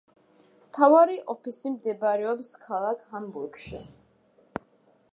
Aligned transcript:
მთავარი 0.61 1.17
ოფისი 1.33 1.71
მდებარეობს 1.75 2.51
ქალაქ 2.65 3.07
ჰამბურგში. 3.13 3.87